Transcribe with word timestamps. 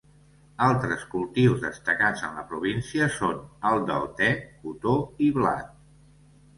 Altres 0.67 1.03
cultius 1.11 1.61
destacats 1.65 2.25
en 2.29 2.35
la 2.41 2.45
província 2.55 3.11
són 3.19 3.45
el 3.73 3.87
del 3.93 4.11
te, 4.19 4.35
cotó 4.67 4.99
i 5.29 5.33
blat. 5.41 5.75